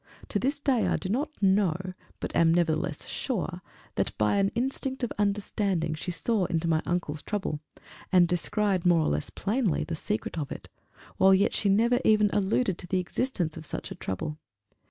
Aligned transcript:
To 0.29 0.39
this 0.39 0.59
day 0.59 0.87
I 0.87 0.97
do 0.97 1.09
not 1.09 1.29
know, 1.43 1.93
but 2.19 2.35
am 2.35 2.51
nevertheless 2.51 3.05
sure 3.05 3.61
that, 3.93 4.17
by 4.17 4.37
an 4.37 4.49
instinct 4.55 5.03
of 5.03 5.11
understanding, 5.19 5.93
she 5.93 6.09
saw 6.09 6.45
into 6.45 6.67
my 6.67 6.81
uncle's 6.87 7.21
trouble, 7.21 7.59
and 8.11 8.27
descried, 8.27 8.83
more 8.83 9.01
or 9.01 9.09
less 9.09 9.29
plainly, 9.29 9.83
the 9.83 9.95
secret 9.95 10.39
of 10.39 10.51
it, 10.51 10.69
while 11.17 11.35
yet 11.35 11.53
she 11.53 11.69
never 11.69 11.99
even 12.03 12.31
alluded 12.33 12.79
to 12.79 12.87
the 12.87 12.97
existence 12.99 13.57
of 13.57 13.65
such 13.67 13.91
a 13.91 13.95
trouble. 13.95 14.39